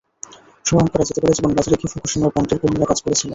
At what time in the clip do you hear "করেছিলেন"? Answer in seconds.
3.01-3.29